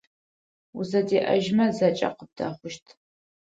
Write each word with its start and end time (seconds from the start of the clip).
Узэдеӏэжьмэ 0.77 1.65
зэкӏэ 1.77 2.09
къыбдэхъущт. 2.17 2.85